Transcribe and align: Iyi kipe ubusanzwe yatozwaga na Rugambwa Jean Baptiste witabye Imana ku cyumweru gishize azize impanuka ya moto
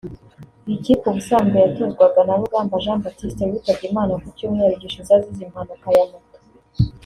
Iyi 0.67 0.77
kipe 0.85 1.05
ubusanzwe 1.09 1.57
yatozwaga 1.59 2.19
na 2.27 2.35
Rugambwa 2.39 2.81
Jean 2.83 2.99
Baptiste 3.03 3.43
witabye 3.51 3.85
Imana 3.91 4.13
ku 4.21 4.27
cyumweru 4.37 4.73
gishize 4.81 5.09
azize 5.17 5.41
impanuka 5.45 5.87
ya 5.97 6.05
moto 6.11 6.37